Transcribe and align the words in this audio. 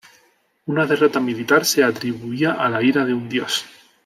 Una 0.65 0.87
derrota 0.87 1.19
militar 1.21 1.63
se 1.63 1.83
atribuía 1.83 2.53
a 2.53 2.67
la 2.69 2.81
ira 2.81 3.05
de 3.05 3.13
un 3.13 3.29
dios. 3.29 3.65